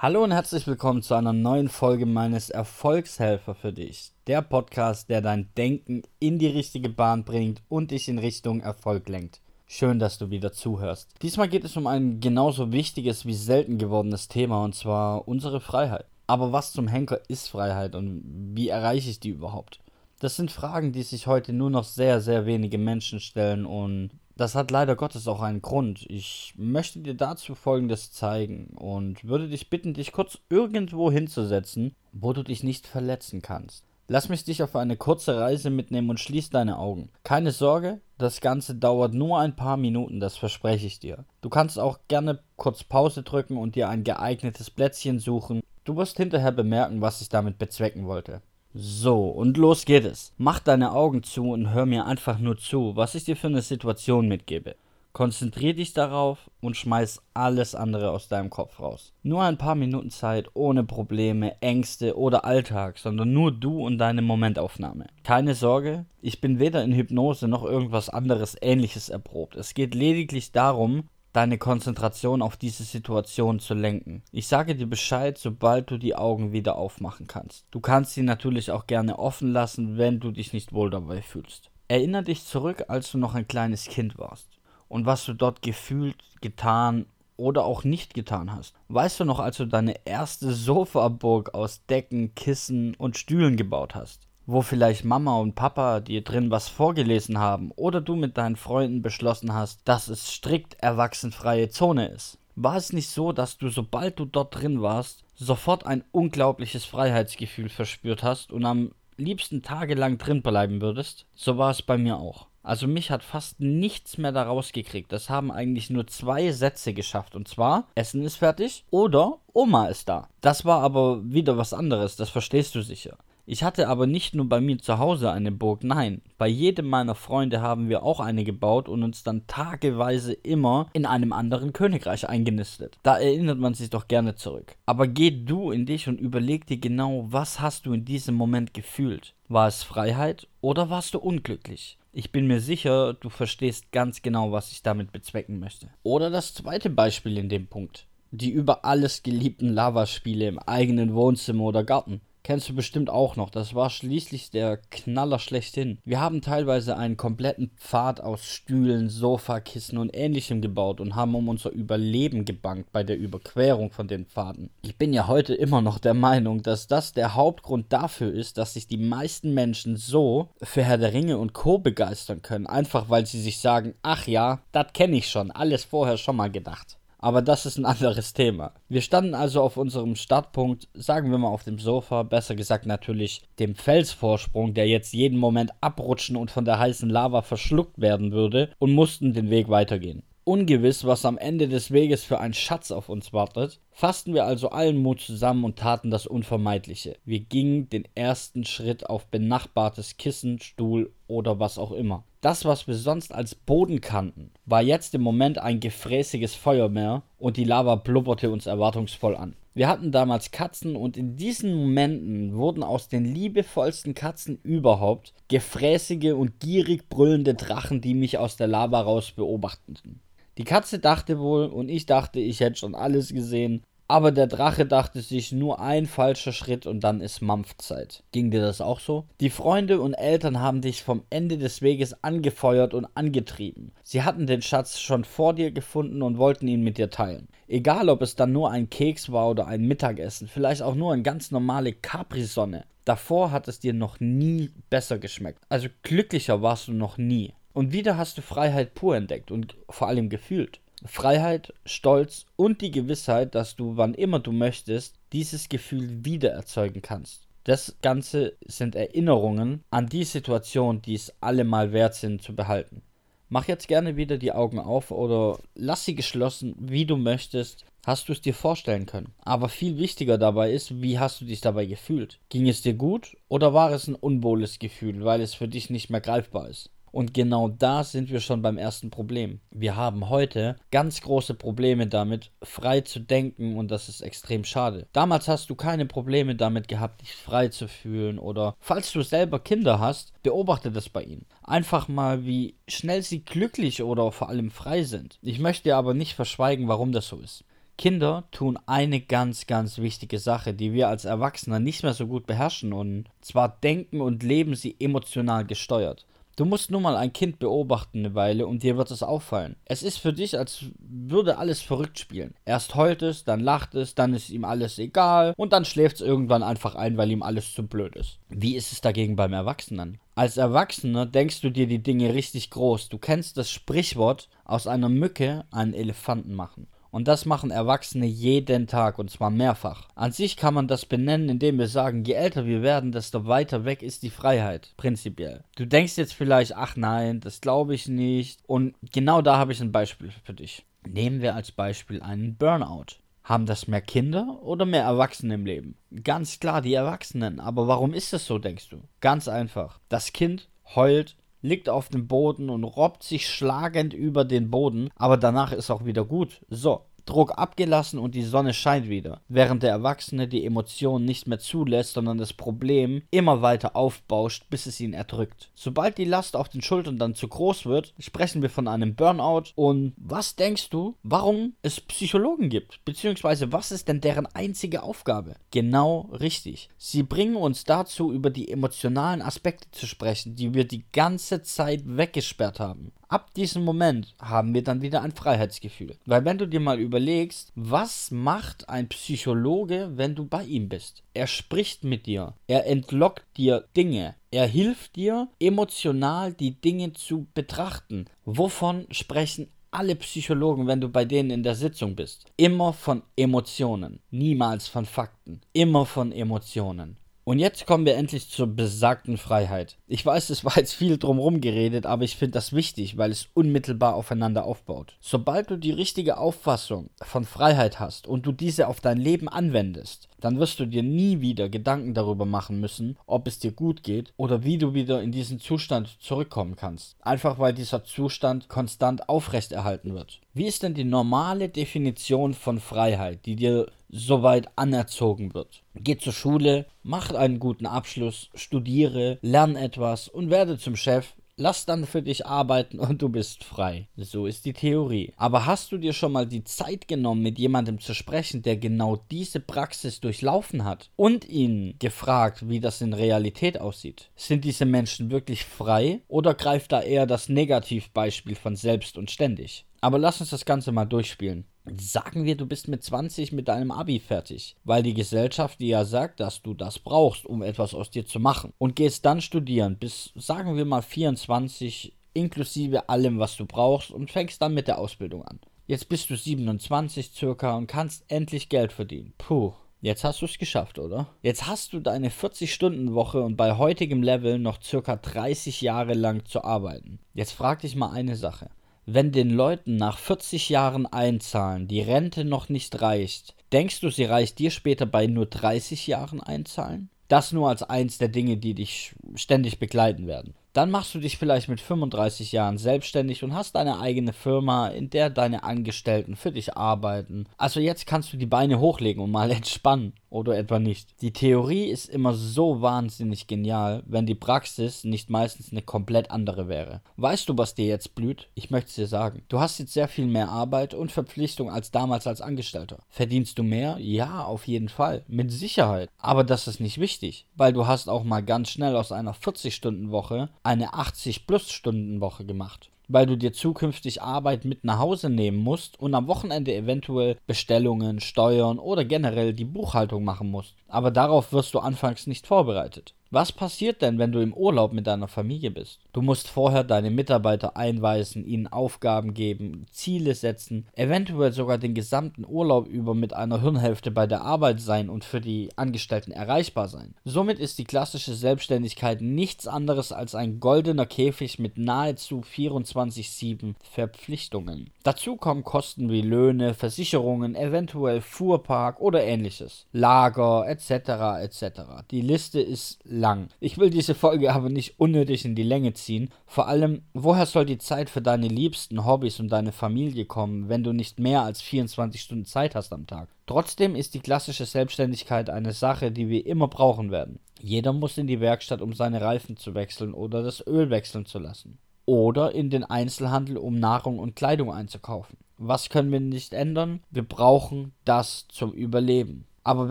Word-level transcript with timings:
Hallo 0.00 0.22
und 0.22 0.30
herzlich 0.30 0.64
willkommen 0.68 1.02
zu 1.02 1.14
einer 1.14 1.32
neuen 1.32 1.68
Folge 1.68 2.06
meines 2.06 2.50
Erfolgshelfer 2.50 3.56
für 3.56 3.72
dich. 3.72 4.12
Der 4.28 4.42
Podcast, 4.42 5.10
der 5.10 5.20
dein 5.20 5.52
Denken 5.56 6.02
in 6.20 6.38
die 6.38 6.46
richtige 6.46 6.88
Bahn 6.88 7.24
bringt 7.24 7.62
und 7.68 7.90
dich 7.90 8.08
in 8.08 8.20
Richtung 8.20 8.60
Erfolg 8.60 9.08
lenkt. 9.08 9.40
Schön, 9.66 9.98
dass 9.98 10.16
du 10.16 10.30
wieder 10.30 10.52
zuhörst. 10.52 11.10
Diesmal 11.20 11.48
geht 11.48 11.64
es 11.64 11.76
um 11.76 11.88
ein 11.88 12.20
genauso 12.20 12.70
wichtiges 12.70 13.26
wie 13.26 13.34
selten 13.34 13.76
gewordenes 13.76 14.28
Thema 14.28 14.62
und 14.62 14.76
zwar 14.76 15.26
unsere 15.26 15.60
Freiheit. 15.60 16.06
Aber 16.28 16.52
was 16.52 16.72
zum 16.72 16.86
Henker 16.86 17.20
ist 17.26 17.48
Freiheit 17.48 17.96
und 17.96 18.22
wie 18.54 18.68
erreiche 18.68 19.10
ich 19.10 19.18
die 19.18 19.30
überhaupt? 19.30 19.80
Das 20.20 20.36
sind 20.36 20.52
Fragen, 20.52 20.92
die 20.92 21.02
sich 21.02 21.26
heute 21.26 21.52
nur 21.52 21.70
noch 21.70 21.82
sehr, 21.82 22.20
sehr 22.20 22.46
wenige 22.46 22.78
Menschen 22.78 23.18
stellen 23.18 23.66
und 23.66 24.10
das 24.38 24.54
hat 24.54 24.70
leider 24.70 24.94
Gottes 24.94 25.26
auch 25.26 25.42
einen 25.42 25.60
Grund. 25.60 26.06
Ich 26.08 26.54
möchte 26.56 27.00
dir 27.00 27.14
dazu 27.14 27.56
Folgendes 27.56 28.12
zeigen 28.12 28.68
und 28.76 29.24
würde 29.24 29.48
dich 29.48 29.68
bitten, 29.68 29.94
dich 29.94 30.12
kurz 30.12 30.38
irgendwo 30.48 31.10
hinzusetzen, 31.10 31.94
wo 32.12 32.32
du 32.32 32.44
dich 32.44 32.62
nicht 32.62 32.86
verletzen 32.86 33.42
kannst. 33.42 33.84
Lass 34.06 34.28
mich 34.28 34.44
dich 34.44 34.62
auf 34.62 34.74
eine 34.76 34.96
kurze 34.96 35.38
Reise 35.38 35.70
mitnehmen 35.70 36.08
und 36.08 36.20
schließ 36.20 36.50
deine 36.50 36.78
Augen. 36.78 37.10
Keine 37.24 37.50
Sorge, 37.50 38.00
das 38.16 38.40
Ganze 38.40 38.76
dauert 38.76 39.12
nur 39.12 39.40
ein 39.40 39.56
paar 39.56 39.76
Minuten, 39.76 40.20
das 40.20 40.36
verspreche 40.36 40.86
ich 40.86 41.00
dir. 41.00 41.24
Du 41.40 41.50
kannst 41.50 41.78
auch 41.78 41.98
gerne 42.06 42.38
kurz 42.56 42.84
Pause 42.84 43.24
drücken 43.24 43.58
und 43.58 43.74
dir 43.74 43.88
ein 43.88 44.04
geeignetes 44.04 44.70
Plätzchen 44.70 45.18
suchen. 45.18 45.62
Du 45.84 45.96
wirst 45.96 46.16
hinterher 46.16 46.52
bemerken, 46.52 47.00
was 47.00 47.20
ich 47.20 47.28
damit 47.28 47.58
bezwecken 47.58 48.06
wollte. 48.06 48.40
So, 48.80 49.26
und 49.26 49.56
los 49.56 49.84
geht 49.84 50.04
es. 50.04 50.32
Mach 50.38 50.60
deine 50.60 50.92
Augen 50.92 51.24
zu 51.24 51.50
und 51.50 51.72
hör 51.72 51.84
mir 51.84 52.06
einfach 52.06 52.38
nur 52.38 52.56
zu, 52.56 52.94
was 52.94 53.16
ich 53.16 53.24
dir 53.24 53.34
für 53.34 53.48
eine 53.48 53.60
Situation 53.60 54.28
mitgebe. 54.28 54.76
Konzentrier 55.12 55.74
dich 55.74 55.94
darauf 55.94 56.48
und 56.60 56.76
schmeiß 56.76 57.20
alles 57.34 57.74
andere 57.74 58.12
aus 58.12 58.28
deinem 58.28 58.50
Kopf 58.50 58.78
raus. 58.78 59.12
Nur 59.24 59.42
ein 59.42 59.58
paar 59.58 59.74
Minuten 59.74 60.10
Zeit 60.10 60.50
ohne 60.54 60.84
Probleme, 60.84 61.60
Ängste 61.60 62.16
oder 62.16 62.44
Alltag, 62.44 62.98
sondern 62.98 63.32
nur 63.32 63.50
du 63.50 63.84
und 63.84 63.98
deine 63.98 64.22
Momentaufnahme. 64.22 65.06
Keine 65.24 65.56
Sorge, 65.56 66.04
ich 66.22 66.40
bin 66.40 66.60
weder 66.60 66.84
in 66.84 66.92
Hypnose 66.92 67.48
noch 67.48 67.64
irgendwas 67.64 68.08
anderes 68.08 68.54
ähnliches 68.62 69.08
erprobt. 69.08 69.56
Es 69.56 69.74
geht 69.74 69.96
lediglich 69.96 70.52
darum, 70.52 71.08
deine 71.38 71.56
Konzentration 71.56 72.42
auf 72.42 72.56
diese 72.56 72.82
Situation 72.82 73.60
zu 73.60 73.74
lenken. 73.74 74.24
Ich 74.32 74.48
sage 74.48 74.74
dir 74.74 74.88
Bescheid, 74.88 75.38
sobald 75.38 75.88
du 75.88 75.96
die 75.96 76.16
Augen 76.16 76.50
wieder 76.50 76.74
aufmachen 76.74 77.28
kannst. 77.28 77.64
Du 77.70 77.78
kannst 77.78 78.14
sie 78.14 78.24
natürlich 78.24 78.72
auch 78.72 78.88
gerne 78.88 79.20
offen 79.20 79.52
lassen, 79.52 79.98
wenn 79.98 80.18
du 80.18 80.32
dich 80.32 80.52
nicht 80.52 80.72
wohl 80.72 80.90
dabei 80.90 81.22
fühlst. 81.22 81.70
Erinner 81.86 82.22
dich 82.22 82.44
zurück, 82.44 82.86
als 82.88 83.12
du 83.12 83.18
noch 83.18 83.36
ein 83.36 83.46
kleines 83.46 83.84
Kind 83.84 84.18
warst 84.18 84.48
und 84.88 85.06
was 85.06 85.24
du 85.26 85.32
dort 85.32 85.62
gefühlt, 85.62 86.16
getan 86.40 87.06
oder 87.36 87.64
auch 87.64 87.84
nicht 87.84 88.14
getan 88.14 88.52
hast. 88.52 88.74
Weißt 88.88 89.20
du 89.20 89.24
noch, 89.24 89.38
als 89.38 89.58
du 89.58 89.66
deine 89.66 89.94
erste 90.04 90.52
Sofaburg 90.52 91.54
aus 91.54 91.86
Decken, 91.86 92.34
Kissen 92.34 92.96
und 92.96 93.16
Stühlen 93.16 93.54
gebaut 93.56 93.94
hast? 93.94 94.27
Wo 94.48 94.62
vielleicht 94.62 95.04
Mama 95.04 95.36
und 95.36 95.54
Papa 95.54 96.00
dir 96.00 96.24
drin 96.24 96.50
was 96.50 96.70
vorgelesen 96.70 97.36
haben 97.36 97.70
oder 97.72 98.00
du 98.00 98.16
mit 98.16 98.38
deinen 98.38 98.56
Freunden 98.56 99.02
beschlossen 99.02 99.52
hast, 99.52 99.82
dass 99.84 100.08
es 100.08 100.32
strikt 100.32 100.82
erwachsenfreie 100.82 101.68
Zone 101.68 102.08
ist. 102.08 102.38
War 102.56 102.76
es 102.76 102.94
nicht 102.94 103.10
so, 103.10 103.32
dass 103.32 103.58
du, 103.58 103.68
sobald 103.68 104.18
du 104.18 104.24
dort 104.24 104.58
drin 104.58 104.80
warst, 104.80 105.22
sofort 105.34 105.84
ein 105.84 106.02
unglaubliches 106.12 106.86
Freiheitsgefühl 106.86 107.68
verspürt 107.68 108.22
hast 108.22 108.50
und 108.50 108.64
am 108.64 108.92
liebsten 109.18 109.60
tagelang 109.62 110.16
drin 110.16 110.40
bleiben 110.40 110.80
würdest? 110.80 111.26
So 111.34 111.58
war 111.58 111.70
es 111.70 111.82
bei 111.82 111.98
mir 111.98 112.16
auch. 112.16 112.46
Also 112.62 112.86
mich 112.86 113.10
hat 113.10 113.24
fast 113.24 113.60
nichts 113.60 114.16
mehr 114.16 114.32
daraus 114.32 114.72
gekriegt. 114.72 115.12
Das 115.12 115.28
haben 115.28 115.52
eigentlich 115.52 115.90
nur 115.90 116.06
zwei 116.06 116.52
Sätze 116.52 116.94
geschafft. 116.94 117.36
Und 117.36 117.48
zwar, 117.48 117.86
Essen 117.94 118.22
ist 118.22 118.36
fertig 118.36 118.86
oder 118.90 119.40
Oma 119.52 119.88
ist 119.88 120.08
da. 120.08 120.30
Das 120.40 120.64
war 120.64 120.80
aber 120.80 121.22
wieder 121.22 121.58
was 121.58 121.74
anderes, 121.74 122.16
das 122.16 122.30
verstehst 122.30 122.74
du 122.74 122.80
sicher. 122.80 123.18
Ich 123.50 123.62
hatte 123.62 123.88
aber 123.88 124.06
nicht 124.06 124.34
nur 124.34 124.46
bei 124.46 124.60
mir 124.60 124.76
zu 124.76 124.98
Hause 124.98 125.32
eine 125.32 125.50
Burg, 125.50 125.82
nein, 125.82 126.20
bei 126.36 126.46
jedem 126.46 126.86
meiner 126.86 127.14
Freunde 127.14 127.62
haben 127.62 127.88
wir 127.88 128.02
auch 128.02 128.20
eine 128.20 128.44
gebaut 128.44 128.90
und 128.90 129.02
uns 129.02 129.22
dann 129.22 129.46
tageweise 129.46 130.34
immer 130.34 130.90
in 130.92 131.06
einem 131.06 131.32
anderen 131.32 131.72
Königreich 131.72 132.28
eingenistet. 132.28 132.98
Da 133.04 133.16
erinnert 133.16 133.58
man 133.58 133.72
sich 133.72 133.88
doch 133.88 134.06
gerne 134.06 134.34
zurück. 134.34 134.76
Aber 134.84 135.08
geh 135.08 135.30
du 135.30 135.70
in 135.70 135.86
dich 135.86 136.08
und 136.08 136.20
überleg 136.20 136.66
dir 136.66 136.76
genau, 136.76 137.24
was 137.30 137.58
hast 137.58 137.86
du 137.86 137.94
in 137.94 138.04
diesem 138.04 138.34
Moment 138.34 138.74
gefühlt? 138.74 139.32
War 139.48 139.66
es 139.66 139.82
Freiheit 139.82 140.46
oder 140.60 140.90
warst 140.90 141.14
du 141.14 141.18
unglücklich? 141.18 141.96
Ich 142.12 142.30
bin 142.32 142.48
mir 142.48 142.60
sicher, 142.60 143.14
du 143.14 143.30
verstehst 143.30 143.92
ganz 143.92 144.20
genau, 144.20 144.52
was 144.52 144.72
ich 144.72 144.82
damit 144.82 145.10
bezwecken 145.10 145.58
möchte. 145.58 145.88
Oder 146.02 146.28
das 146.28 146.52
zweite 146.52 146.90
Beispiel 146.90 147.38
in 147.38 147.48
dem 147.48 147.66
Punkt. 147.66 148.08
Die 148.30 148.50
über 148.50 148.84
alles 148.84 149.22
geliebten 149.22 149.70
Lavaspiele 149.70 150.48
im 150.48 150.58
eigenen 150.58 151.14
Wohnzimmer 151.14 151.64
oder 151.64 151.82
Garten. 151.82 152.20
Kennst 152.42 152.68
du 152.68 152.74
bestimmt 152.74 153.10
auch 153.10 153.36
noch. 153.36 153.50
Das 153.50 153.74
war 153.74 153.90
schließlich 153.90 154.50
der 154.50 154.76
Knaller 154.76 155.38
schlechthin. 155.38 155.98
Wir 156.04 156.20
haben 156.20 156.40
teilweise 156.40 156.96
einen 156.96 157.16
kompletten 157.16 157.70
Pfad 157.76 158.20
aus 158.20 158.44
Stühlen, 158.44 159.08
Sofakissen 159.08 159.98
und 159.98 160.16
ähnlichem 160.16 160.62
gebaut 160.62 161.00
und 161.00 161.14
haben 161.14 161.34
um 161.34 161.48
unser 161.48 161.70
Überleben 161.70 162.44
gebankt 162.44 162.90
bei 162.92 163.02
der 163.02 163.18
Überquerung 163.18 163.90
von 163.90 164.08
den 164.08 164.26
Pfaden. 164.26 164.70
Ich 164.82 164.96
bin 164.96 165.12
ja 165.12 165.26
heute 165.26 165.54
immer 165.54 165.82
noch 165.82 165.98
der 165.98 166.14
Meinung, 166.14 166.62
dass 166.62 166.86
das 166.86 167.12
der 167.12 167.34
Hauptgrund 167.34 167.92
dafür 167.92 168.32
ist, 168.32 168.58
dass 168.58 168.74
sich 168.74 168.86
die 168.86 168.96
meisten 168.96 169.52
Menschen 169.54 169.96
so 169.96 170.48
für 170.62 170.82
Herr 170.82 170.98
der 170.98 171.12
Ringe 171.12 171.38
und 171.38 171.52
Co. 171.52 171.78
begeistern 171.78 172.42
können. 172.42 172.66
Einfach 172.66 173.10
weil 173.10 173.26
sie 173.26 173.40
sich 173.40 173.58
sagen, 173.58 173.94
ach 174.02 174.26
ja, 174.26 174.60
das 174.72 174.92
kenne 174.92 175.16
ich 175.16 175.28
schon, 175.28 175.50
alles 175.50 175.84
vorher 175.84 176.16
schon 176.16 176.36
mal 176.36 176.50
gedacht. 176.50 176.97
Aber 177.18 177.42
das 177.42 177.66
ist 177.66 177.76
ein 177.78 177.84
anderes 177.84 178.32
Thema. 178.32 178.72
Wir 178.88 179.02
standen 179.02 179.34
also 179.34 179.62
auf 179.62 179.76
unserem 179.76 180.14
Startpunkt, 180.14 180.88
sagen 180.94 181.30
wir 181.30 181.38
mal 181.38 181.48
auf 181.48 181.64
dem 181.64 181.78
Sofa, 181.78 182.22
besser 182.22 182.54
gesagt 182.54 182.86
natürlich 182.86 183.42
dem 183.58 183.74
Felsvorsprung, 183.74 184.74
der 184.74 184.88
jetzt 184.88 185.12
jeden 185.12 185.38
Moment 185.38 185.72
abrutschen 185.80 186.36
und 186.36 186.50
von 186.50 186.64
der 186.64 186.78
heißen 186.78 187.10
Lava 187.10 187.42
verschluckt 187.42 188.00
werden 188.00 188.32
würde, 188.32 188.70
und 188.78 188.92
mussten 188.92 189.32
den 189.32 189.50
Weg 189.50 189.68
weitergehen. 189.68 190.22
Ungewiss, 190.48 191.04
was 191.04 191.26
am 191.26 191.36
Ende 191.36 191.68
des 191.68 191.90
Weges 191.90 192.24
für 192.24 192.40
ein 192.40 192.54
Schatz 192.54 192.90
auf 192.90 193.10
uns 193.10 193.34
wartet, 193.34 193.80
fassten 193.90 194.32
wir 194.32 194.46
also 194.46 194.70
allen 194.70 194.96
Mut 194.96 195.20
zusammen 195.20 195.62
und 195.62 195.78
taten 195.78 196.10
das 196.10 196.26
Unvermeidliche. 196.26 197.18
Wir 197.26 197.40
gingen 197.40 197.90
den 197.90 198.08
ersten 198.14 198.64
Schritt 198.64 199.10
auf 199.10 199.26
benachbartes 199.26 200.16
Kissen, 200.16 200.58
Stuhl 200.58 201.12
oder 201.26 201.60
was 201.60 201.76
auch 201.76 201.92
immer. 201.92 202.24
Das, 202.40 202.64
was 202.64 202.86
wir 202.86 202.94
sonst 202.94 203.34
als 203.34 203.54
Boden 203.54 204.00
kannten, 204.00 204.50
war 204.64 204.80
jetzt 204.80 205.14
im 205.14 205.20
Moment 205.20 205.58
ein 205.58 205.80
gefräßiges 205.80 206.54
Feuermeer 206.54 207.24
und 207.38 207.58
die 207.58 207.64
Lava 207.64 207.96
blubberte 207.96 208.50
uns 208.50 208.64
erwartungsvoll 208.64 209.36
an. 209.36 209.54
Wir 209.74 209.86
hatten 209.86 210.12
damals 210.12 210.50
Katzen 210.50 210.96
und 210.96 211.18
in 211.18 211.36
diesen 211.36 211.74
Momenten 211.74 212.56
wurden 212.56 212.82
aus 212.82 213.08
den 213.08 213.26
liebevollsten 213.26 214.14
Katzen 214.14 214.58
überhaupt 214.62 215.34
gefräßige 215.48 216.32
und 216.32 216.58
gierig 216.58 217.10
brüllende 217.10 217.52
Drachen, 217.52 218.00
die 218.00 218.14
mich 218.14 218.38
aus 218.38 218.56
der 218.56 218.66
Lava 218.66 219.02
raus 219.02 219.32
beobachteten. 219.32 220.22
Die 220.58 220.64
Katze 220.64 220.98
dachte 220.98 221.38
wohl 221.38 221.66
und 221.66 221.88
ich 221.88 222.04
dachte, 222.06 222.40
ich 222.40 222.58
hätte 222.58 222.76
schon 222.76 222.96
alles 222.96 223.32
gesehen. 223.32 223.84
Aber 224.10 224.32
der 224.32 224.46
Drache 224.46 224.86
dachte 224.86 225.20
sich 225.20 225.52
nur 225.52 225.80
ein 225.80 226.06
falscher 226.06 226.52
Schritt 226.52 226.86
und 226.86 227.04
dann 227.04 227.20
ist 227.20 227.42
Mampfzeit. 227.42 228.24
Ging 228.32 228.50
dir 228.50 228.62
das 228.62 228.80
auch 228.80 229.00
so? 229.00 229.26
Die 229.38 229.50
Freunde 229.50 230.00
und 230.00 230.14
Eltern 230.14 230.60
haben 230.60 230.80
dich 230.80 231.02
vom 231.02 231.24
Ende 231.28 231.58
des 231.58 231.82
Weges 231.82 232.24
angefeuert 232.24 232.94
und 232.94 233.06
angetrieben. 233.14 233.92
Sie 234.02 234.22
hatten 234.22 234.46
den 234.46 234.62
Schatz 234.62 234.98
schon 234.98 235.24
vor 235.24 235.52
dir 235.52 235.72
gefunden 235.72 236.22
und 236.22 236.38
wollten 236.38 236.68
ihn 236.68 236.82
mit 236.82 236.96
dir 236.96 237.10
teilen. 237.10 237.48
Egal, 237.68 238.08
ob 238.08 238.22
es 238.22 238.34
dann 238.34 238.50
nur 238.50 238.70
ein 238.70 238.88
Keks 238.88 239.30
war 239.30 239.50
oder 239.50 239.66
ein 239.66 239.82
Mittagessen, 239.82 240.48
vielleicht 240.48 240.80
auch 240.80 240.94
nur 240.94 241.12
eine 241.12 241.22
ganz 241.22 241.50
normale 241.50 241.92
Capri-Sonne. 241.92 242.84
Davor 243.04 243.52
hat 243.52 243.68
es 243.68 243.78
dir 243.78 243.92
noch 243.92 244.20
nie 244.20 244.70
besser 244.88 245.18
geschmeckt. 245.18 245.62
Also 245.68 245.88
glücklicher 246.02 246.62
warst 246.62 246.88
du 246.88 246.92
noch 246.92 247.18
nie. 247.18 247.52
Und 247.78 247.92
wieder 247.92 248.16
hast 248.16 248.36
du 248.36 248.42
Freiheit 248.42 248.94
pur 248.94 249.14
entdeckt 249.14 249.52
und 249.52 249.76
vor 249.88 250.08
allem 250.08 250.30
gefühlt. 250.30 250.80
Freiheit, 251.04 251.72
Stolz 251.86 252.46
und 252.56 252.80
die 252.80 252.90
Gewissheit, 252.90 253.54
dass 253.54 253.76
du, 253.76 253.96
wann 253.96 254.14
immer 254.14 254.40
du 254.40 254.50
möchtest, 254.50 255.14
dieses 255.32 255.68
Gefühl 255.68 256.24
wieder 256.24 256.50
erzeugen 256.50 257.02
kannst. 257.02 257.46
Das 257.62 257.94
Ganze 258.02 258.56
sind 258.66 258.96
Erinnerungen 258.96 259.84
an 259.92 260.08
die 260.08 260.24
Situation, 260.24 261.02
die 261.02 261.14
es 261.14 261.32
allemal 261.40 261.92
wert 261.92 262.16
sind 262.16 262.42
zu 262.42 262.56
behalten. 262.56 263.02
Mach 263.48 263.68
jetzt 263.68 263.86
gerne 263.86 264.16
wieder 264.16 264.38
die 264.38 264.50
Augen 264.50 264.80
auf 264.80 265.12
oder 265.12 265.60
lass 265.76 266.04
sie 266.04 266.16
geschlossen, 266.16 266.74
wie 266.80 267.06
du 267.06 267.16
möchtest. 267.16 267.84
Hast 268.04 268.28
du 268.28 268.32
es 268.32 268.40
dir 268.40 268.54
vorstellen 268.54 269.06
können? 269.06 269.34
Aber 269.44 269.68
viel 269.68 269.98
wichtiger 269.98 270.36
dabei 270.36 270.72
ist, 270.72 271.00
wie 271.00 271.20
hast 271.20 271.40
du 271.40 271.44
dich 271.44 271.60
dabei 271.60 271.86
gefühlt? 271.86 272.40
Ging 272.48 272.68
es 272.68 272.82
dir 272.82 272.94
gut 272.94 273.36
oder 273.46 273.72
war 273.72 273.92
es 273.92 274.08
ein 274.08 274.16
unwohles 274.16 274.80
Gefühl, 274.80 275.24
weil 275.24 275.40
es 275.40 275.54
für 275.54 275.68
dich 275.68 275.90
nicht 275.90 276.10
mehr 276.10 276.20
greifbar 276.20 276.68
ist? 276.68 276.90
Und 277.12 277.34
genau 277.34 277.68
da 277.68 278.04
sind 278.04 278.30
wir 278.30 278.40
schon 278.40 278.62
beim 278.62 278.78
ersten 278.78 279.10
Problem. 279.10 279.60
Wir 279.70 279.96
haben 279.96 280.28
heute 280.28 280.76
ganz 280.90 281.20
große 281.20 281.54
Probleme 281.54 282.06
damit, 282.06 282.50
frei 282.62 283.00
zu 283.00 283.20
denken 283.20 283.76
und 283.76 283.90
das 283.90 284.08
ist 284.08 284.20
extrem 284.20 284.64
schade. 284.64 285.06
Damals 285.12 285.48
hast 285.48 285.70
du 285.70 285.74
keine 285.74 286.06
Probleme 286.06 286.54
damit 286.54 286.88
gehabt, 286.88 287.22
dich 287.22 287.34
frei 287.34 287.68
zu 287.68 287.88
fühlen 287.88 288.38
oder 288.38 288.74
falls 288.80 289.12
du 289.12 289.22
selber 289.22 289.58
Kinder 289.58 289.98
hast, 290.00 290.32
beobachte 290.42 290.90
das 290.90 291.08
bei 291.08 291.22
ihnen. 291.22 291.46
Einfach 291.62 292.08
mal, 292.08 292.44
wie 292.44 292.76
schnell 292.88 293.22
sie 293.22 293.44
glücklich 293.44 294.02
oder 294.02 294.32
vor 294.32 294.48
allem 294.48 294.70
frei 294.70 295.02
sind. 295.02 295.38
Ich 295.42 295.58
möchte 295.58 295.94
aber 295.96 296.14
nicht 296.14 296.34
verschweigen, 296.34 296.88
warum 296.88 297.12
das 297.12 297.28
so 297.28 297.38
ist. 297.38 297.64
Kinder 297.98 298.44
tun 298.52 298.78
eine 298.86 299.20
ganz, 299.20 299.66
ganz 299.66 299.98
wichtige 299.98 300.38
Sache, 300.38 300.72
die 300.72 300.92
wir 300.92 301.08
als 301.08 301.24
Erwachsene 301.24 301.80
nicht 301.80 302.04
mehr 302.04 302.14
so 302.14 302.28
gut 302.28 302.46
beherrschen, 302.46 302.92
und 302.92 303.24
zwar 303.40 303.68
denken 303.68 304.20
und 304.20 304.44
leben 304.44 304.76
sie 304.76 304.96
emotional 305.00 305.66
gesteuert. 305.66 306.24
Du 306.58 306.64
musst 306.64 306.90
nur 306.90 307.00
mal 307.00 307.14
ein 307.14 307.32
Kind 307.32 307.60
beobachten 307.60 308.18
eine 308.18 308.34
Weile 308.34 308.66
und 308.66 308.82
dir 308.82 308.96
wird 308.96 309.12
es 309.12 309.22
auffallen. 309.22 309.76
Es 309.84 310.02
ist 310.02 310.18
für 310.18 310.32
dich, 310.32 310.58
als 310.58 310.86
würde 310.98 311.56
alles 311.56 311.80
verrückt 311.80 312.18
spielen. 312.18 312.52
Erst 312.64 312.96
heult 312.96 313.22
es, 313.22 313.44
dann 313.44 313.60
lacht 313.60 313.94
es, 313.94 314.16
dann 314.16 314.34
ist 314.34 314.50
ihm 314.50 314.64
alles 314.64 314.98
egal 314.98 315.54
und 315.56 315.72
dann 315.72 315.84
schläft 315.84 316.16
es 316.16 316.22
irgendwann 316.22 316.64
einfach 316.64 316.96
ein, 316.96 317.16
weil 317.16 317.30
ihm 317.30 317.44
alles 317.44 317.72
zu 317.74 317.86
blöd 317.86 318.16
ist. 318.16 318.40
Wie 318.48 318.74
ist 318.74 318.90
es 318.90 319.00
dagegen 319.00 319.36
beim 319.36 319.52
Erwachsenen? 319.52 320.18
Als 320.34 320.56
Erwachsener 320.56 321.26
denkst 321.26 321.60
du 321.60 321.70
dir 321.70 321.86
die 321.86 322.02
Dinge 322.02 322.34
richtig 322.34 322.70
groß. 322.70 323.08
Du 323.08 323.18
kennst 323.18 323.56
das 323.56 323.70
Sprichwort, 323.70 324.48
aus 324.64 324.88
einer 324.88 325.08
Mücke 325.08 325.64
einen 325.70 325.94
Elefanten 325.94 326.54
machen. 326.54 326.88
Und 327.10 327.28
das 327.28 327.46
machen 327.46 327.70
Erwachsene 327.70 328.26
jeden 328.26 328.86
Tag 328.86 329.18
und 329.18 329.30
zwar 329.30 329.50
mehrfach. 329.50 330.08
An 330.14 330.32
sich 330.32 330.56
kann 330.56 330.74
man 330.74 330.88
das 330.88 331.06
benennen, 331.06 331.48
indem 331.48 331.78
wir 331.78 331.88
sagen, 331.88 332.24
je 332.24 332.34
älter 332.34 332.66
wir 332.66 332.82
werden, 332.82 333.12
desto 333.12 333.46
weiter 333.46 333.84
weg 333.84 334.02
ist 334.02 334.22
die 334.22 334.30
Freiheit, 334.30 334.92
prinzipiell. 334.96 335.64
Du 335.76 335.86
denkst 335.86 336.16
jetzt 336.16 336.34
vielleicht, 336.34 336.76
ach 336.76 336.96
nein, 336.96 337.40
das 337.40 337.60
glaube 337.60 337.94
ich 337.94 338.08
nicht. 338.08 338.60
Und 338.66 338.94
genau 339.12 339.42
da 339.42 339.56
habe 339.56 339.72
ich 339.72 339.80
ein 339.80 339.92
Beispiel 339.92 340.32
für 340.44 340.54
dich. 340.54 340.84
Nehmen 341.06 341.40
wir 341.40 341.54
als 341.54 341.72
Beispiel 341.72 342.22
einen 342.22 342.56
Burnout. 342.56 343.16
Haben 343.48 343.64
das 343.64 343.88
mehr 343.88 344.02
Kinder 344.02 344.58
oder 344.62 344.84
mehr 344.84 345.04
Erwachsene 345.04 345.54
im 345.54 345.64
Leben? 345.64 345.96
Ganz 346.22 346.60
klar 346.60 346.82
die 346.82 346.92
Erwachsenen. 346.92 347.60
Aber 347.60 347.88
warum 347.88 348.12
ist 348.12 348.34
das 348.34 348.44
so, 348.44 348.58
denkst 348.58 348.90
du? 348.90 348.98
Ganz 349.22 349.48
einfach. 349.48 350.00
Das 350.10 350.34
Kind 350.34 350.68
heult, 350.94 351.34
liegt 351.60 351.88
auf 351.88 352.08
dem 352.08 352.26
Boden 352.26 352.70
und 352.70 352.84
robbt 352.84 353.22
sich 353.22 353.48
schlagend 353.48 354.14
über 354.14 354.44
den 354.44 354.70
Boden, 354.70 355.10
aber 355.16 355.36
danach 355.36 355.72
ist 355.72 355.90
auch 355.90 356.04
wieder 356.04 356.24
gut. 356.24 356.60
So, 356.68 357.02
Druck 357.28 357.58
abgelassen 357.58 358.18
und 358.18 358.34
die 358.34 358.42
Sonne 358.42 358.72
scheint 358.72 359.08
wieder, 359.08 359.42
während 359.48 359.82
der 359.82 359.90
Erwachsene 359.90 360.48
die 360.48 360.64
Emotionen 360.64 361.26
nicht 361.26 361.46
mehr 361.46 361.58
zulässt, 361.58 362.14
sondern 362.14 362.38
das 362.38 362.54
Problem 362.54 363.22
immer 363.30 363.60
weiter 363.60 363.94
aufbauscht, 363.96 364.64
bis 364.70 364.86
es 364.86 364.98
ihn 364.98 365.12
erdrückt. 365.12 365.70
Sobald 365.74 366.16
die 366.16 366.24
Last 366.24 366.56
auf 366.56 366.70
den 366.70 366.80
Schultern 366.80 367.18
dann 367.18 367.34
zu 367.34 367.46
groß 367.46 367.84
wird, 367.84 368.14
sprechen 368.18 368.62
wir 368.62 368.70
von 368.70 368.88
einem 368.88 369.14
Burnout 369.14 369.72
und 369.74 370.14
was 370.16 370.56
denkst 370.56 370.88
du, 370.88 371.16
warum 371.22 371.74
es 371.82 372.00
Psychologen 372.00 372.70
gibt, 372.70 373.04
beziehungsweise 373.04 373.72
was 373.72 373.92
ist 373.92 374.08
denn 374.08 374.22
deren 374.22 374.46
einzige 374.46 375.02
Aufgabe? 375.02 375.56
Genau 375.70 376.30
richtig. 376.32 376.88
Sie 376.96 377.22
bringen 377.22 377.56
uns 377.56 377.84
dazu, 377.84 378.32
über 378.32 378.48
die 378.48 378.70
emotionalen 378.70 379.42
Aspekte 379.42 379.90
zu 379.90 380.06
sprechen, 380.06 380.56
die 380.56 380.72
wir 380.72 380.86
die 380.86 381.04
ganze 381.12 381.62
Zeit 381.62 382.02
weggesperrt 382.04 382.80
haben. 382.80 383.12
Ab 383.30 383.52
diesem 383.52 383.84
Moment 383.84 384.34
haben 384.40 384.72
wir 384.72 384.82
dann 384.82 385.02
wieder 385.02 385.20
ein 385.20 385.32
Freiheitsgefühl. 385.32 386.16
Weil 386.24 386.46
wenn 386.46 386.56
du 386.56 386.66
dir 386.66 386.80
mal 386.80 386.98
überlegst, 386.98 387.72
was 387.74 388.30
macht 388.30 388.88
ein 388.88 389.08
Psychologe, 389.08 390.12
wenn 390.14 390.34
du 390.34 390.46
bei 390.46 390.64
ihm 390.64 390.88
bist? 390.88 391.22
Er 391.34 391.46
spricht 391.46 392.04
mit 392.04 392.24
dir, 392.24 392.54
er 392.68 392.86
entlockt 392.86 393.44
dir 393.58 393.84
Dinge, 393.94 394.34
er 394.50 394.66
hilft 394.66 395.16
dir 395.16 395.48
emotional 395.60 396.54
die 396.54 396.80
Dinge 396.80 397.12
zu 397.12 397.46
betrachten. 397.52 398.24
Wovon 398.46 399.06
sprechen 399.10 399.68
alle 399.90 400.16
Psychologen, 400.16 400.86
wenn 400.86 401.02
du 401.02 401.10
bei 401.10 401.26
denen 401.26 401.50
in 401.50 401.62
der 401.62 401.74
Sitzung 401.74 402.16
bist? 402.16 402.46
Immer 402.56 402.94
von 402.94 403.22
Emotionen, 403.36 404.20
niemals 404.30 404.88
von 404.88 405.04
Fakten, 405.04 405.60
immer 405.74 406.06
von 406.06 406.32
Emotionen. 406.32 407.18
Und 407.48 407.60
jetzt 407.60 407.86
kommen 407.86 408.04
wir 408.04 408.14
endlich 408.14 408.50
zur 408.50 408.66
besagten 408.66 409.38
Freiheit. 409.38 409.96
Ich 410.06 410.26
weiß, 410.26 410.50
es 410.50 410.66
war 410.66 410.76
jetzt 410.76 410.92
viel 410.92 411.16
drumherum 411.16 411.62
geredet, 411.62 412.04
aber 412.04 412.24
ich 412.24 412.36
finde 412.36 412.52
das 412.52 412.74
wichtig, 412.74 413.16
weil 413.16 413.30
es 413.30 413.48
unmittelbar 413.54 414.16
aufeinander 414.16 414.66
aufbaut. 414.66 415.16
Sobald 415.22 415.70
du 415.70 415.78
die 415.78 415.92
richtige 415.92 416.36
Auffassung 416.36 417.08
von 417.22 417.46
Freiheit 417.46 418.00
hast 418.00 418.26
und 418.26 418.44
du 418.44 418.52
diese 418.52 418.86
auf 418.86 419.00
dein 419.00 419.16
Leben 419.16 419.48
anwendest, 419.48 420.28
dann 420.42 420.58
wirst 420.58 420.78
du 420.78 420.84
dir 420.84 421.02
nie 421.02 421.40
wieder 421.40 421.70
Gedanken 421.70 422.12
darüber 422.12 422.44
machen 422.44 422.80
müssen, 422.80 423.16
ob 423.26 423.46
es 423.46 423.58
dir 423.58 423.72
gut 423.72 424.02
geht 424.02 424.34
oder 424.36 424.62
wie 424.62 424.76
du 424.76 424.92
wieder 424.92 425.22
in 425.22 425.32
diesen 425.32 425.58
Zustand 425.58 426.20
zurückkommen 426.20 426.76
kannst. 426.76 427.16
Einfach 427.22 427.58
weil 427.58 427.72
dieser 427.72 428.04
Zustand 428.04 428.68
konstant 428.68 429.30
aufrechterhalten 429.30 430.12
wird. 430.12 430.42
Wie 430.52 430.66
ist 430.66 430.82
denn 430.82 430.92
die 430.92 431.04
normale 431.04 431.70
Definition 431.70 432.52
von 432.52 432.78
Freiheit, 432.78 433.46
die 433.46 433.56
dir 433.56 433.86
soweit 434.08 434.68
anerzogen 434.76 435.54
wird? 435.54 435.82
Geh 435.94 436.16
zur 436.16 436.32
Schule, 436.32 436.86
mach 437.02 437.30
einen 437.32 437.58
guten 437.58 437.86
Abschluss, 437.86 438.50
studiere, 438.54 439.38
lern 439.42 439.76
etwas 439.76 440.28
und 440.28 440.50
werde 440.50 440.78
zum 440.78 440.96
Chef, 440.96 441.34
lass 441.58 441.84
dann 441.84 442.06
für 442.06 442.22
dich 442.22 442.46
arbeiten 442.46 442.98
und 442.98 443.20
du 443.20 443.28
bist 443.28 443.64
frei. 443.64 444.08
So 444.16 444.46
ist 444.46 444.64
die 444.64 444.72
Theorie. 444.72 445.34
Aber 445.36 445.66
hast 445.66 445.92
du 445.92 445.98
dir 445.98 446.12
schon 446.12 446.32
mal 446.32 446.46
die 446.46 446.64
Zeit 446.64 447.08
genommen, 447.08 447.42
mit 447.42 447.58
jemandem 447.58 448.00
zu 448.00 448.14
sprechen, 448.14 448.62
der 448.62 448.76
genau 448.76 449.16
diese 449.30 449.60
Praxis 449.60 450.20
durchlaufen 450.20 450.84
hat 450.84 451.10
und 451.16 451.46
ihn 451.48 451.96
gefragt, 451.98 452.68
wie 452.68 452.80
das 452.80 453.00
in 453.00 453.12
Realität 453.12 453.80
aussieht? 453.80 454.30
Sind 454.36 454.64
diese 454.64 454.86
Menschen 454.86 455.30
wirklich 455.30 455.64
frei 455.64 456.20
oder 456.28 456.54
greift 456.54 456.92
da 456.92 457.02
eher 457.02 457.26
das 457.26 457.48
Negativbeispiel 457.48 458.54
von 458.54 458.76
selbst 458.76 459.18
und 459.18 459.30
ständig? 459.30 459.84
Aber 460.00 460.18
lass 460.18 460.40
uns 460.40 460.50
das 460.50 460.64
Ganze 460.64 460.92
mal 460.92 461.06
durchspielen. 461.06 461.64
Sagen 461.96 462.44
wir, 462.44 462.56
du 462.56 462.66
bist 462.66 462.86
mit 462.88 463.02
20 463.02 463.52
mit 463.52 463.68
deinem 463.68 463.90
Abi 463.90 464.20
fertig, 464.20 464.76
weil 464.84 465.02
die 465.02 465.14
Gesellschaft 465.14 465.80
dir 465.80 465.88
ja 465.88 466.04
sagt, 466.04 466.40
dass 466.40 466.62
du 466.62 466.74
das 466.74 466.98
brauchst, 466.98 467.46
um 467.46 467.62
etwas 467.62 467.94
aus 467.94 468.10
dir 468.10 468.26
zu 468.26 468.38
machen. 468.38 468.72
Und 468.78 468.94
gehst 468.94 469.24
dann 469.24 469.40
studieren 469.40 469.96
bis, 469.96 470.32
sagen 470.36 470.76
wir 470.76 470.84
mal, 470.84 471.02
24 471.02 472.14
inklusive 472.34 473.08
allem, 473.08 473.38
was 473.38 473.56
du 473.56 473.66
brauchst 473.66 474.10
und 474.10 474.30
fängst 474.30 474.62
dann 474.62 474.74
mit 474.74 474.86
der 474.86 474.98
Ausbildung 474.98 475.44
an. 475.44 475.58
Jetzt 475.86 476.08
bist 476.08 476.28
du 476.30 476.36
27 476.36 477.32
circa 477.32 477.74
und 477.76 477.86
kannst 477.86 478.24
endlich 478.28 478.68
Geld 478.68 478.92
verdienen. 478.92 479.32
Puh. 479.38 479.72
Jetzt 480.00 480.22
hast 480.22 480.42
du 480.42 480.44
es 480.44 480.58
geschafft, 480.58 481.00
oder? 481.00 481.26
Jetzt 481.42 481.66
hast 481.66 481.92
du 481.92 481.98
deine 481.98 482.28
40-Stunden-Woche 482.28 483.42
und 483.42 483.56
bei 483.56 483.76
heutigem 483.76 484.22
Level 484.22 484.60
noch 484.60 484.80
circa 484.80 485.16
30 485.16 485.80
Jahre 485.80 486.14
lang 486.14 486.44
zu 486.44 486.62
arbeiten. 486.62 487.18
Jetzt 487.34 487.50
frag 487.50 487.80
dich 487.80 487.96
mal 487.96 488.12
eine 488.12 488.36
Sache 488.36 488.70
wenn 489.10 489.32
den 489.32 489.48
Leuten 489.48 489.96
nach 489.96 490.18
40 490.18 490.68
Jahren 490.68 491.06
einzahlen 491.06 491.88
die 491.88 492.02
Rente 492.02 492.44
noch 492.44 492.68
nicht 492.68 493.00
reicht, 493.00 493.54
denkst 493.72 494.00
du, 494.00 494.10
sie 494.10 494.24
reicht 494.24 494.58
dir 494.58 494.70
später 494.70 495.06
bei 495.06 495.26
nur 495.26 495.46
30 495.46 496.06
Jahren 496.06 496.42
einzahlen? 496.42 497.08
Das 497.28 497.52
nur 497.52 497.70
als 497.70 497.82
eins 497.82 498.18
der 498.18 498.28
Dinge, 498.28 498.58
die 498.58 498.74
dich 498.74 499.14
ständig 499.34 499.78
begleiten 499.78 500.26
werden. 500.26 500.54
Dann 500.74 500.90
machst 500.90 501.14
du 501.14 501.20
dich 501.20 501.38
vielleicht 501.38 501.68
mit 501.68 501.80
35 501.80 502.52
Jahren 502.52 502.76
selbstständig 502.76 503.42
und 503.42 503.54
hast 503.54 503.74
deine 503.74 503.98
eigene 503.98 504.32
Firma, 504.32 504.88
in 504.88 505.08
der 505.10 505.30
deine 505.30 505.62
Angestellten 505.62 506.36
für 506.36 506.52
dich 506.52 506.76
arbeiten. 506.76 507.46
Also 507.56 507.80
jetzt 507.80 508.06
kannst 508.06 508.32
du 508.32 508.36
die 508.36 508.46
Beine 508.46 508.78
hochlegen 508.78 509.22
und 509.22 509.30
mal 509.30 509.50
entspannen. 509.50 510.12
Oder 510.30 510.58
etwa 510.58 510.78
nicht. 510.78 511.22
Die 511.22 511.32
Theorie 511.32 511.86
ist 511.86 512.08
immer 512.08 512.34
so 512.34 512.82
wahnsinnig 512.82 513.46
genial, 513.46 514.02
wenn 514.06 514.26
die 514.26 514.34
Praxis 514.34 515.04
nicht 515.04 515.30
meistens 515.30 515.72
eine 515.72 515.82
komplett 515.82 516.30
andere 516.30 516.68
wäre. 516.68 517.00
Weißt 517.16 517.48
du, 517.48 517.56
was 517.56 517.74
dir 517.74 517.86
jetzt 517.86 518.14
blüht? 518.14 518.48
Ich 518.54 518.70
möchte 518.70 518.88
es 518.88 518.94
dir 518.96 519.06
sagen. 519.06 519.42
Du 519.48 519.58
hast 519.58 519.78
jetzt 519.78 519.94
sehr 519.94 520.08
viel 520.08 520.26
mehr 520.26 520.50
Arbeit 520.50 520.92
und 520.92 521.12
Verpflichtung 521.12 521.70
als 521.70 521.90
damals 521.90 522.26
als 522.26 522.40
Angestellter. 522.42 522.98
Verdienst 523.08 523.58
du 523.58 523.62
mehr? 523.62 523.96
Ja, 523.98 524.44
auf 524.44 524.66
jeden 524.66 524.88
Fall. 524.88 525.24
Mit 525.28 525.50
Sicherheit. 525.50 526.10
Aber 526.18 526.44
das 526.44 526.68
ist 526.68 526.80
nicht 526.80 526.98
wichtig, 526.98 527.46
weil 527.56 527.72
du 527.72 527.86
hast 527.86 528.08
auch 528.08 528.24
mal 528.24 528.42
ganz 528.42 528.68
schnell 528.70 528.96
aus 528.96 529.12
einer 529.12 529.34
40-Stunden-Woche 529.34 530.50
eine 530.62 530.92
80-Plus-Stunden-Woche 530.92 532.44
gemacht 532.44 532.90
weil 533.08 533.26
du 533.26 533.36
dir 533.36 533.52
zukünftig 533.52 534.22
Arbeit 534.22 534.64
mit 534.64 534.84
nach 534.84 534.98
Hause 534.98 535.30
nehmen 535.30 535.58
musst 535.58 535.98
und 535.98 536.14
am 536.14 536.28
Wochenende 536.28 536.74
eventuell 536.74 537.36
Bestellungen, 537.46 538.20
Steuern 538.20 538.78
oder 538.78 539.04
generell 539.04 539.52
die 539.54 539.64
Buchhaltung 539.64 540.24
machen 540.24 540.50
musst. 540.50 540.76
Aber 540.86 541.10
darauf 541.10 541.52
wirst 541.52 541.74
du 541.74 541.80
anfangs 541.80 542.26
nicht 542.26 542.46
vorbereitet. 542.46 543.14
Was 543.30 543.52
passiert 543.52 544.00
denn, 544.00 544.18
wenn 544.18 544.32
du 544.32 544.40
im 544.40 544.54
Urlaub 544.54 544.94
mit 544.94 545.06
deiner 545.06 545.28
Familie 545.28 545.70
bist? 545.70 546.00
Du 546.14 546.22
musst 546.22 546.48
vorher 546.48 546.82
deine 546.82 547.10
Mitarbeiter 547.10 547.76
einweisen, 547.76 548.42
ihnen 548.46 548.66
Aufgaben 548.66 549.34
geben, 549.34 549.84
Ziele 549.90 550.34
setzen, 550.34 550.86
eventuell 550.94 551.52
sogar 551.52 551.76
den 551.76 551.92
gesamten 551.92 552.46
Urlaub 552.48 552.88
über 552.88 553.14
mit 553.14 553.34
einer 553.34 553.60
Hirnhälfte 553.60 554.10
bei 554.10 554.26
der 554.26 554.40
Arbeit 554.40 554.80
sein 554.80 555.10
und 555.10 555.26
für 555.26 555.42
die 555.42 555.68
Angestellten 555.76 556.32
erreichbar 556.32 556.88
sein. 556.88 557.14
Somit 557.26 557.58
ist 557.58 557.78
die 557.78 557.84
klassische 557.84 558.32
Selbstständigkeit 558.32 559.20
nichts 559.20 559.68
anderes 559.68 560.10
als 560.10 560.34
ein 560.34 560.58
goldener 560.58 561.04
Käfig 561.04 561.58
mit 561.58 561.76
nahezu 561.76 562.40
24-7 562.40 563.74
Verpflichtungen. 563.82 564.88
Dazu 565.02 565.36
kommen 565.36 565.64
Kosten 565.64 566.08
wie 566.08 566.22
Löhne, 566.22 566.72
Versicherungen, 566.72 567.56
eventuell 567.56 568.22
Fuhrpark 568.22 569.02
oder 569.02 569.22
ähnliches, 569.22 569.84
Lager 569.92 570.66
etc. 570.66 571.42
etc. 571.42 571.80
Die 572.10 572.22
Liste 572.22 572.62
ist 572.62 572.98
lang. 573.18 573.48
Ich 573.60 573.76
will 573.78 573.90
diese 573.90 574.14
Folge 574.14 574.52
aber 574.52 574.70
nicht 574.70 574.98
unnötig 574.98 575.44
in 575.44 575.54
die 575.54 575.62
Länge 575.62 575.92
ziehen. 575.92 576.30
Vor 576.46 576.68
allem, 576.68 577.02
woher 577.12 577.46
soll 577.46 577.66
die 577.66 577.78
Zeit 577.78 578.08
für 578.08 578.22
deine 578.22 578.48
liebsten 578.48 579.04
Hobbys 579.04 579.40
und 579.40 579.50
deine 579.50 579.72
Familie 579.72 580.24
kommen, 580.24 580.68
wenn 580.68 580.84
du 580.84 580.92
nicht 580.92 581.18
mehr 581.18 581.42
als 581.42 581.60
24 581.60 582.20
Stunden 582.20 582.44
Zeit 582.46 582.74
hast 582.74 582.92
am 582.92 583.06
Tag? 583.06 583.28
Trotzdem 583.46 583.94
ist 583.94 584.14
die 584.14 584.20
klassische 584.20 584.64
Selbstständigkeit 584.64 585.50
eine 585.50 585.72
Sache, 585.72 586.10
die 586.12 586.28
wir 586.28 586.46
immer 586.46 586.68
brauchen 586.68 587.10
werden. 587.10 587.40
Jeder 587.60 587.92
muss 587.92 588.18
in 588.18 588.26
die 588.26 588.40
Werkstatt, 588.40 588.80
um 588.80 588.92
seine 588.92 589.20
Reifen 589.20 589.56
zu 589.56 589.74
wechseln 589.74 590.14
oder 590.14 590.42
das 590.42 590.64
Öl 590.66 590.90
wechseln 590.90 591.26
zu 591.26 591.38
lassen. 591.38 591.78
Oder 592.06 592.54
in 592.54 592.70
den 592.70 592.84
Einzelhandel, 592.84 593.58
um 593.58 593.78
Nahrung 593.78 594.18
und 594.18 594.36
Kleidung 594.36 594.72
einzukaufen. 594.72 595.36
Was 595.58 595.88
können 595.88 596.12
wir 596.12 596.20
nicht 596.20 596.54
ändern? 596.54 597.00
Wir 597.10 597.24
brauchen 597.24 597.92
das 598.04 598.46
zum 598.48 598.72
Überleben. 598.72 599.47
Aber 599.68 599.90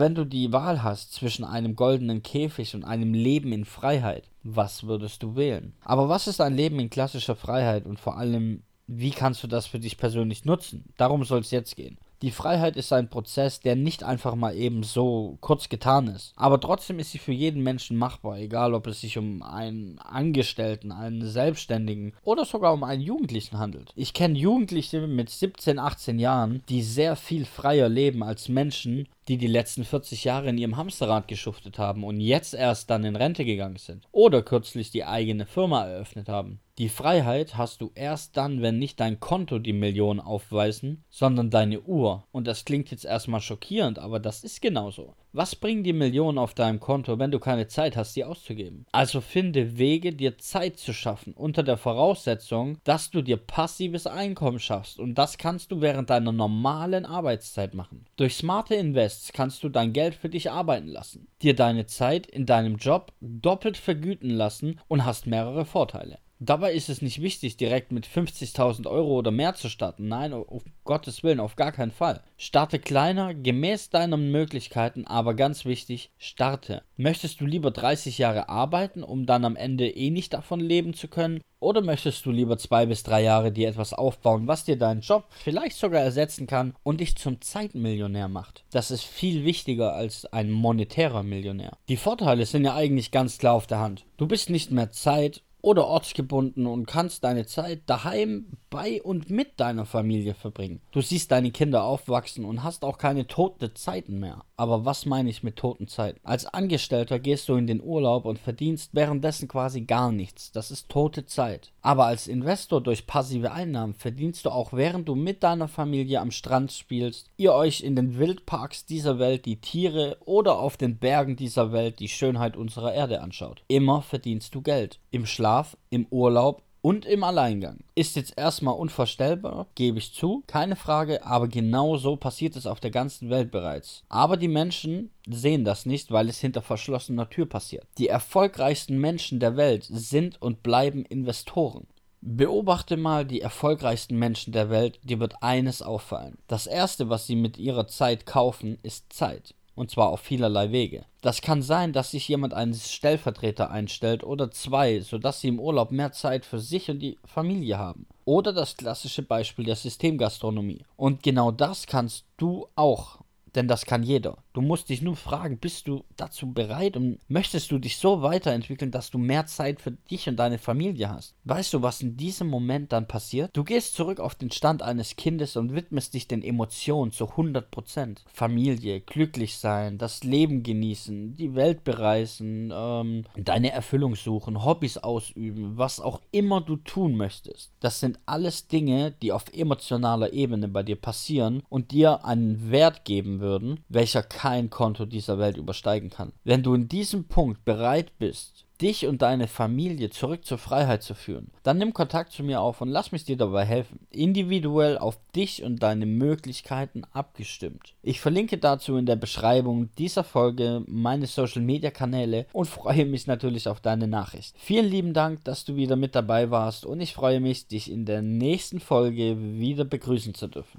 wenn 0.00 0.16
du 0.16 0.24
die 0.24 0.52
Wahl 0.52 0.82
hast 0.82 1.12
zwischen 1.12 1.44
einem 1.44 1.76
goldenen 1.76 2.24
Käfig 2.24 2.74
und 2.74 2.82
einem 2.82 3.14
Leben 3.14 3.52
in 3.52 3.64
Freiheit, 3.64 4.28
was 4.42 4.88
würdest 4.88 5.22
du 5.22 5.36
wählen? 5.36 5.72
Aber 5.84 6.08
was 6.08 6.26
ist 6.26 6.40
ein 6.40 6.56
Leben 6.56 6.80
in 6.80 6.90
klassischer 6.90 7.36
Freiheit 7.36 7.86
und 7.86 8.00
vor 8.00 8.18
allem, 8.18 8.64
wie 8.88 9.12
kannst 9.12 9.44
du 9.44 9.46
das 9.46 9.68
für 9.68 9.78
dich 9.78 9.96
persönlich 9.96 10.44
nutzen? 10.44 10.92
Darum 10.96 11.22
soll 11.22 11.38
es 11.38 11.52
jetzt 11.52 11.76
gehen. 11.76 11.96
Die 12.22 12.32
Freiheit 12.32 12.76
ist 12.76 12.92
ein 12.92 13.08
Prozess, 13.08 13.60
der 13.60 13.76
nicht 13.76 14.02
einfach 14.02 14.34
mal 14.34 14.56
eben 14.56 14.82
so 14.82 15.38
kurz 15.40 15.68
getan 15.68 16.08
ist. 16.08 16.32
Aber 16.34 16.60
trotzdem 16.60 16.98
ist 16.98 17.12
sie 17.12 17.18
für 17.18 17.30
jeden 17.30 17.62
Menschen 17.62 17.96
machbar, 17.96 18.38
egal 18.38 18.74
ob 18.74 18.88
es 18.88 19.02
sich 19.02 19.16
um 19.16 19.44
einen 19.44 20.00
Angestellten, 20.00 20.90
einen 20.90 21.24
Selbstständigen 21.24 22.14
oder 22.24 22.44
sogar 22.44 22.72
um 22.72 22.82
einen 22.82 23.02
Jugendlichen 23.02 23.60
handelt. 23.60 23.92
Ich 23.94 24.14
kenne 24.14 24.36
Jugendliche 24.36 25.06
mit 25.06 25.30
17, 25.30 25.78
18 25.78 26.18
Jahren, 26.18 26.64
die 26.68 26.82
sehr 26.82 27.14
viel 27.14 27.44
freier 27.44 27.88
leben 27.88 28.24
als 28.24 28.48
Menschen, 28.48 29.06
die 29.28 29.36
die 29.36 29.46
letzten 29.46 29.84
40 29.84 30.24
Jahre 30.24 30.48
in 30.48 30.58
ihrem 30.58 30.76
Hamsterrad 30.76 31.28
geschuftet 31.28 31.78
haben 31.78 32.02
und 32.02 32.20
jetzt 32.20 32.54
erst 32.54 32.90
dann 32.90 33.04
in 33.04 33.14
Rente 33.14 33.44
gegangen 33.44 33.76
sind 33.76 34.08
oder 34.10 34.42
kürzlich 34.42 34.90
die 34.90 35.04
eigene 35.04 35.46
Firma 35.46 35.84
eröffnet 35.84 36.28
haben. 36.28 36.60
Die 36.78 36.88
Freiheit 36.88 37.56
hast 37.56 37.80
du 37.80 37.90
erst 37.94 38.36
dann, 38.36 38.62
wenn 38.62 38.78
nicht 38.78 39.00
dein 39.00 39.18
Konto 39.18 39.58
die 39.58 39.72
Millionen 39.72 40.20
aufweisen, 40.20 41.02
sondern 41.10 41.50
deine 41.50 41.80
Uhr. 41.80 42.24
Und 42.30 42.46
das 42.46 42.64
klingt 42.64 42.92
jetzt 42.92 43.04
erstmal 43.04 43.40
schockierend, 43.40 43.98
aber 43.98 44.20
das 44.20 44.44
ist 44.44 44.62
genauso. 44.62 45.14
Was 45.32 45.54
bringen 45.54 45.84
die 45.84 45.92
Millionen 45.92 46.38
auf 46.38 46.54
deinem 46.54 46.80
Konto, 46.80 47.18
wenn 47.18 47.30
du 47.30 47.38
keine 47.38 47.68
Zeit 47.68 47.96
hast, 47.96 48.14
sie 48.14 48.24
auszugeben? 48.24 48.86
Also 48.92 49.20
finde 49.20 49.76
Wege, 49.76 50.14
dir 50.14 50.38
Zeit 50.38 50.78
zu 50.78 50.94
schaffen, 50.94 51.34
unter 51.34 51.62
der 51.62 51.76
Voraussetzung, 51.76 52.78
dass 52.84 53.10
du 53.10 53.20
dir 53.20 53.36
passives 53.36 54.06
Einkommen 54.06 54.58
schaffst. 54.58 54.98
Und 54.98 55.16
das 55.16 55.36
kannst 55.36 55.70
du 55.70 55.82
während 55.82 56.08
deiner 56.08 56.32
normalen 56.32 57.04
Arbeitszeit 57.04 57.74
machen. 57.74 58.06
Durch 58.16 58.36
smarte 58.36 58.74
Invests 58.74 59.34
kannst 59.34 59.62
du 59.62 59.68
dein 59.68 59.92
Geld 59.92 60.14
für 60.14 60.30
dich 60.30 60.50
arbeiten 60.50 60.88
lassen, 60.88 61.28
dir 61.42 61.54
deine 61.54 61.84
Zeit 61.84 62.26
in 62.26 62.46
deinem 62.46 62.76
Job 62.76 63.12
doppelt 63.20 63.76
vergüten 63.76 64.30
lassen 64.30 64.80
und 64.88 65.04
hast 65.04 65.26
mehrere 65.26 65.66
Vorteile. 65.66 66.18
Dabei 66.40 66.72
ist 66.72 66.88
es 66.88 67.02
nicht 67.02 67.20
wichtig, 67.20 67.56
direkt 67.56 67.90
mit 67.90 68.06
50.000 68.06 68.86
Euro 68.86 69.18
oder 69.18 69.32
mehr 69.32 69.54
zu 69.54 69.68
starten. 69.68 70.06
Nein, 70.06 70.32
auf 70.32 70.62
Gottes 70.84 71.24
Willen, 71.24 71.40
auf 71.40 71.56
gar 71.56 71.72
keinen 71.72 71.90
Fall. 71.90 72.22
Starte 72.36 72.78
kleiner, 72.78 73.34
gemäß 73.34 73.90
deinen 73.90 74.30
Möglichkeiten, 74.30 75.04
aber 75.04 75.34
ganz 75.34 75.64
wichtig, 75.64 76.12
starte. 76.16 76.82
Möchtest 76.96 77.40
du 77.40 77.46
lieber 77.46 77.72
30 77.72 78.18
Jahre 78.18 78.48
arbeiten, 78.48 79.02
um 79.02 79.26
dann 79.26 79.44
am 79.44 79.56
Ende 79.56 79.88
eh 79.88 80.10
nicht 80.10 80.32
davon 80.32 80.60
leben 80.60 80.94
zu 80.94 81.08
können? 81.08 81.40
Oder 81.60 81.80
möchtest 81.80 82.24
du 82.24 82.30
lieber 82.30 82.56
zwei 82.56 82.86
bis 82.86 83.02
drei 83.02 83.22
Jahre 83.22 83.50
dir 83.50 83.68
etwas 83.68 83.92
aufbauen, 83.92 84.46
was 84.46 84.64
dir 84.64 84.78
deinen 84.78 85.00
Job 85.00 85.24
vielleicht 85.30 85.76
sogar 85.76 86.00
ersetzen 86.00 86.46
kann 86.46 86.74
und 86.84 87.00
dich 87.00 87.16
zum 87.16 87.40
Zeitmillionär 87.40 88.28
macht? 88.28 88.64
Das 88.70 88.92
ist 88.92 89.02
viel 89.02 89.44
wichtiger 89.44 89.94
als 89.94 90.24
ein 90.26 90.52
monetärer 90.52 91.24
Millionär. 91.24 91.76
Die 91.88 91.96
Vorteile 91.96 92.46
sind 92.46 92.64
ja 92.64 92.76
eigentlich 92.76 93.10
ganz 93.10 93.38
klar 93.38 93.54
auf 93.54 93.66
der 93.66 93.80
Hand. 93.80 94.04
Du 94.18 94.28
bist 94.28 94.50
nicht 94.50 94.70
mehr 94.70 94.92
Zeit 94.92 95.42
oder 95.60 95.86
ortsgebunden 95.86 96.66
und 96.66 96.86
kannst 96.86 97.24
deine 97.24 97.46
Zeit 97.46 97.82
daheim 97.86 98.46
bei 98.70 99.02
und 99.02 99.30
mit 99.30 99.58
deiner 99.60 99.86
Familie 99.86 100.34
verbringen. 100.34 100.80
Du 100.92 101.00
siehst 101.00 101.30
deine 101.30 101.50
Kinder 101.50 101.84
aufwachsen 101.84 102.44
und 102.44 102.62
hast 102.62 102.84
auch 102.84 102.98
keine 102.98 103.26
toten 103.26 103.74
Zeiten 103.74 104.20
mehr. 104.20 104.44
Aber 104.56 104.84
was 104.84 105.06
meine 105.06 105.30
ich 105.30 105.42
mit 105.42 105.56
toten 105.56 105.88
Zeiten? 105.88 106.20
Als 106.24 106.46
Angestellter 106.46 107.18
gehst 107.18 107.48
du 107.48 107.54
in 107.54 107.66
den 107.66 107.82
Urlaub 107.82 108.24
und 108.24 108.38
verdienst 108.38 108.90
währenddessen 108.92 109.48
quasi 109.48 109.82
gar 109.82 110.12
nichts. 110.12 110.52
Das 110.52 110.70
ist 110.70 110.88
tote 110.88 111.26
Zeit. 111.26 111.72
Aber 111.80 112.06
als 112.06 112.26
Investor 112.26 112.80
durch 112.80 113.06
passive 113.06 113.52
Einnahmen 113.52 113.94
verdienst 113.94 114.44
du 114.44 114.50
auch 114.50 114.72
während 114.72 115.08
du 115.08 115.14
mit 115.14 115.42
deiner 115.42 115.68
Familie 115.68 116.20
am 116.20 116.30
Strand 116.30 116.72
spielst, 116.72 117.30
ihr 117.36 117.54
euch 117.54 117.80
in 117.80 117.96
den 117.96 118.18
Wildparks 118.18 118.84
dieser 118.84 119.18
Welt 119.18 119.46
die 119.46 119.60
Tiere 119.60 120.18
oder 120.24 120.58
auf 120.58 120.76
den 120.76 120.98
Bergen 120.98 121.36
dieser 121.36 121.72
Welt 121.72 122.00
die 122.00 122.08
Schönheit 122.08 122.56
unserer 122.56 122.92
Erde 122.92 123.20
anschaut. 123.20 123.62
Immer 123.68 124.02
verdienst 124.02 124.54
du 124.54 124.60
Geld. 124.60 124.98
Im 125.10 125.24
Schlaf, 125.24 125.47
im 125.90 126.06
Urlaub 126.10 126.62
und 126.80 127.04
im 127.06 127.24
Alleingang. 127.24 127.78
Ist 127.94 128.16
jetzt 128.16 128.34
erstmal 128.36 128.74
unvorstellbar, 128.74 129.66
gebe 129.74 129.98
ich 129.98 130.14
zu, 130.14 130.42
keine 130.46 130.76
Frage, 130.76 131.24
aber 131.24 131.48
genau 131.48 131.96
so 131.96 132.16
passiert 132.16 132.56
es 132.56 132.66
auf 132.66 132.80
der 132.80 132.90
ganzen 132.90 133.30
Welt 133.30 133.50
bereits. 133.50 134.04
Aber 134.08 134.36
die 134.36 134.48
Menschen 134.48 135.10
sehen 135.26 135.64
das 135.64 135.86
nicht, 135.86 136.10
weil 136.10 136.28
es 136.28 136.38
hinter 136.38 136.62
verschlossener 136.62 137.28
Tür 137.28 137.46
passiert. 137.46 137.86
Die 137.98 138.08
erfolgreichsten 138.08 138.98
Menschen 138.98 139.40
der 139.40 139.56
Welt 139.56 139.86
sind 139.90 140.40
und 140.40 140.62
bleiben 140.62 141.04
Investoren. 141.04 141.86
Beobachte 142.20 142.96
mal 142.96 143.24
die 143.24 143.40
erfolgreichsten 143.40 144.18
Menschen 144.18 144.52
der 144.52 144.70
Welt, 144.70 144.98
dir 145.04 145.20
wird 145.20 145.42
eines 145.42 145.82
auffallen. 145.82 146.38
Das 146.48 146.66
erste, 146.66 147.08
was 147.08 147.26
sie 147.26 147.36
mit 147.36 147.58
ihrer 147.58 147.86
Zeit 147.86 148.26
kaufen, 148.26 148.78
ist 148.82 149.12
Zeit 149.12 149.54
und 149.78 149.90
zwar 149.90 150.08
auf 150.08 150.20
vielerlei 150.20 150.72
Wege. 150.72 151.04
Das 151.20 151.40
kann 151.40 151.62
sein, 151.62 151.92
dass 151.92 152.10
sich 152.10 152.28
jemand 152.28 152.52
einen 152.52 152.74
Stellvertreter 152.74 153.70
einstellt 153.70 154.24
oder 154.24 154.50
zwei, 154.50 155.00
sodass 155.00 155.40
sie 155.40 155.48
im 155.48 155.60
Urlaub 155.60 155.92
mehr 155.92 156.12
Zeit 156.12 156.44
für 156.44 156.58
sich 156.58 156.90
und 156.90 156.98
die 156.98 157.16
Familie 157.24 157.78
haben. 157.78 158.06
Oder 158.24 158.52
das 158.52 158.76
klassische 158.76 159.22
Beispiel 159.22 159.64
der 159.64 159.76
Systemgastronomie. 159.76 160.84
Und 160.96 161.22
genau 161.22 161.52
das 161.52 161.86
kannst 161.86 162.24
du 162.36 162.66
auch 162.74 163.18
denn 163.54 163.68
das 163.68 163.86
kann 163.86 164.02
jeder. 164.02 164.38
Du 164.52 164.60
musst 164.60 164.88
dich 164.88 165.02
nur 165.02 165.16
fragen, 165.16 165.58
bist 165.58 165.88
du 165.88 166.04
dazu 166.16 166.52
bereit 166.52 166.96
und 166.96 167.18
möchtest 167.28 167.70
du 167.70 167.78
dich 167.78 167.96
so 167.96 168.22
weiterentwickeln, 168.22 168.90
dass 168.90 169.10
du 169.10 169.18
mehr 169.18 169.46
Zeit 169.46 169.80
für 169.80 169.92
dich 169.92 170.28
und 170.28 170.36
deine 170.36 170.58
Familie 170.58 171.10
hast? 171.10 171.34
Weißt 171.44 171.74
du, 171.74 171.82
was 171.82 172.02
in 172.02 172.16
diesem 172.16 172.48
Moment 172.48 172.92
dann 172.92 173.08
passiert? 173.08 173.56
Du 173.56 173.64
gehst 173.64 173.94
zurück 173.94 174.20
auf 174.20 174.34
den 174.34 174.50
Stand 174.50 174.82
eines 174.82 175.16
Kindes 175.16 175.56
und 175.56 175.74
widmest 175.74 176.14
dich 176.14 176.28
den 176.28 176.42
Emotionen 176.42 177.12
zu 177.12 177.24
100%. 177.24 178.18
Familie, 178.32 179.00
glücklich 179.00 179.58
sein, 179.58 179.98
das 179.98 180.24
Leben 180.24 180.62
genießen, 180.62 181.36
die 181.36 181.54
Welt 181.54 181.84
bereisen, 181.84 182.72
ähm, 182.74 183.24
deine 183.36 183.72
Erfüllung 183.72 184.16
suchen, 184.16 184.64
Hobbys 184.64 184.98
ausüben, 184.98 185.78
was 185.78 186.00
auch 186.00 186.20
immer 186.30 186.60
du 186.60 186.76
tun 186.76 187.16
möchtest. 187.16 187.72
Das 187.80 188.00
sind 188.00 188.18
alles 188.26 188.68
Dinge, 188.68 189.14
die 189.22 189.32
auf 189.32 189.44
emotionaler 189.52 190.32
Ebene 190.32 190.68
bei 190.68 190.82
dir 190.82 190.96
passieren 190.96 191.62
und 191.68 191.90
dir 191.90 192.24
einen 192.24 192.70
Wert 192.70 193.04
geben 193.04 193.40
würden, 193.48 193.80
welcher 193.88 194.22
kein 194.22 194.68
Konto 194.68 195.06
dieser 195.06 195.38
Welt 195.38 195.56
übersteigen 195.56 196.10
kann. 196.10 196.32
Wenn 196.44 196.62
du 196.62 196.74
in 196.74 196.88
diesem 196.88 197.24
Punkt 197.24 197.64
bereit 197.64 198.12
bist, 198.18 198.66
dich 198.80 199.06
und 199.06 199.22
deine 199.22 199.48
Familie 199.48 200.10
zurück 200.10 200.44
zur 200.44 200.58
Freiheit 200.58 201.02
zu 201.02 201.14
führen, 201.14 201.50
dann 201.62 201.78
nimm 201.78 201.92
Kontakt 201.92 202.32
zu 202.32 202.42
mir 202.42 202.60
auf 202.60 202.80
und 202.80 202.88
lass 202.88 203.12
mich 203.12 203.24
dir 203.24 203.36
dabei 203.36 203.64
helfen. 203.64 204.06
Individuell 204.10 204.98
auf 204.98 205.18
dich 205.34 205.62
und 205.62 205.82
deine 205.82 206.06
Möglichkeiten 206.06 207.02
abgestimmt. 207.12 207.94
Ich 208.02 208.20
verlinke 208.20 208.58
dazu 208.58 208.96
in 208.96 209.06
der 209.06 209.16
Beschreibung 209.16 209.90
dieser 209.96 210.24
Folge 210.24 210.82
meine 210.86 211.26
Social 211.26 211.62
Media 211.62 211.90
Kanäle 211.90 212.46
und 212.52 212.66
freue 212.66 213.06
mich 213.06 213.26
natürlich 213.26 213.68
auf 213.68 213.80
deine 213.80 214.06
Nachricht. 214.06 214.54
Vielen 214.58 214.86
lieben 214.86 215.12
Dank, 215.12 215.44
dass 215.44 215.64
du 215.64 215.76
wieder 215.76 215.96
mit 215.96 216.14
dabei 216.14 216.50
warst 216.50 216.86
und 216.86 217.00
ich 217.00 217.14
freue 217.14 217.40
mich, 217.40 217.66
dich 217.66 217.90
in 217.90 218.04
der 218.04 218.22
nächsten 218.22 218.80
Folge 218.80 219.36
wieder 219.58 219.84
begrüßen 219.84 220.34
zu 220.34 220.46
dürfen. 220.46 220.76